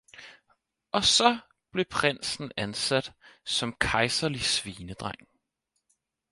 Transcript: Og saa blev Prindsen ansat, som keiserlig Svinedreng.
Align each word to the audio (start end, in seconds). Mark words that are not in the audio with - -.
Og 0.91 1.03
saa 1.03 1.37
blev 1.71 1.85
Prindsen 1.85 2.51
ansat, 2.57 3.11
som 3.45 3.75
keiserlig 3.81 4.41
Svinedreng. 4.41 5.27